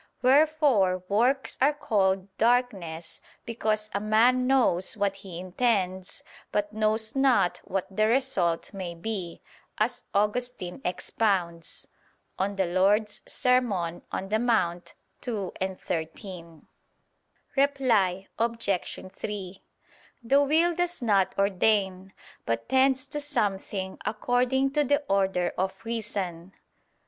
Wherefore 0.23 1.03
works 1.09 1.59
are 1.61 1.75
called 1.75 2.35
darkness 2.39 3.21
because 3.45 3.87
a 3.93 3.99
man 3.99 4.47
knows 4.47 4.97
what 4.97 5.17
he 5.17 5.37
intends, 5.39 6.23
but 6.51 6.73
knows 6.73 7.15
not 7.15 7.59
what 7.65 7.85
the 7.95 8.07
result 8.07 8.73
may 8.73 8.95
be, 8.95 9.41
as 9.77 10.05
Augustine 10.15 10.81
expounds 10.83 11.85
(De 12.39 12.45
Serm. 12.65 13.69
Dom. 14.09 14.23
in 14.31 14.43
Monte 14.47 14.93
ii, 15.27 15.75
13). 15.75 16.67
Reply 17.55 18.27
Obj. 18.39 18.69
3: 19.13 19.61
The 20.23 20.41
will 20.43 20.73
does 20.73 21.03
not 21.03 21.35
ordain, 21.37 22.11
but 22.47 22.67
tends 22.67 23.05
to 23.05 23.19
something 23.19 23.99
according 24.03 24.71
to 24.71 24.83
the 24.83 25.03
order 25.07 25.53
of 25.59 25.75
reason. 25.85 26.53